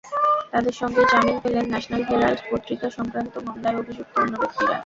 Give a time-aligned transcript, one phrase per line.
[0.51, 4.75] তাঁদের সঙ্গেই জামিন পেলেন ন্যাশনাল হেরাল্ড পত্রিকা-সংক্রান্ত মামলায় অভিযুক্ত অন্য ব্যক্তিরা।